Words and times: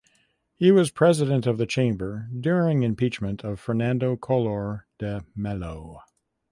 He 0.55 0.71
was 0.71 0.89
president 0.89 1.45
of 1.45 1.59
the 1.59 1.67
chamber 1.67 2.27
during 2.35 2.79
the 2.79 2.87
impeachment 2.87 3.43
of 3.43 3.59
Fernando 3.59 4.15
Collor 4.17 4.87
de 4.97 5.23
Mello. 5.35 6.01